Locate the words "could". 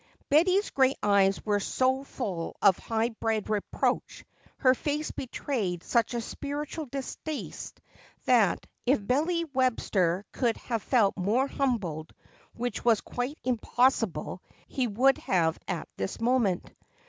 10.31-10.57